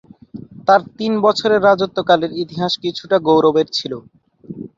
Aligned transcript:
তার 0.67 0.81
তিন 0.97 1.13
বছরের 1.25 1.63
রাজত্বকালের 1.63 2.31
ইতিহাস 2.43 2.73
কিছুটা 2.83 3.17
গৌরবের 3.27 3.67
ছিল। 3.77 3.93